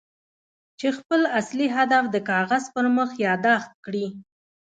[0.79, 4.07] چې خپل اصلي هدف د کاغذ پر مخ ياداښت کړئ.